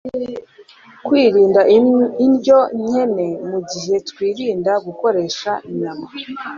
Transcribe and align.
kwirinda 1.05 1.61
indyo 2.25 2.59
nkene 2.83 3.27
mu 3.49 3.59
gihe 3.71 3.95
twirinda 4.09 4.71
gukoresha 4.85 5.51
inyama 5.69 6.07